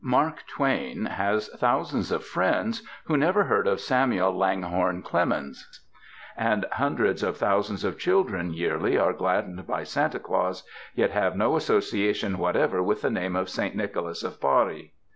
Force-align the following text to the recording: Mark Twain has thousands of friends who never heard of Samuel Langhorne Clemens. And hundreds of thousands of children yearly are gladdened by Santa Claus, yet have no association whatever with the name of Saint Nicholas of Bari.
Mark 0.03 0.47
Twain 0.47 1.05
has 1.05 1.47
thousands 1.49 2.11
of 2.11 2.25
friends 2.25 2.81
who 3.03 3.15
never 3.15 3.43
heard 3.43 3.67
of 3.67 3.79
Samuel 3.79 4.35
Langhorne 4.35 5.03
Clemens. 5.03 5.79
And 6.35 6.65
hundreds 6.71 7.21
of 7.21 7.37
thousands 7.37 7.83
of 7.83 7.99
children 7.99 8.51
yearly 8.51 8.97
are 8.97 9.13
gladdened 9.13 9.67
by 9.67 9.83
Santa 9.83 10.17
Claus, 10.17 10.63
yet 10.95 11.11
have 11.11 11.35
no 11.35 11.55
association 11.55 12.39
whatever 12.39 12.81
with 12.81 13.03
the 13.03 13.11
name 13.11 13.35
of 13.35 13.47
Saint 13.47 13.75
Nicholas 13.75 14.23
of 14.23 14.41
Bari. 14.41 14.91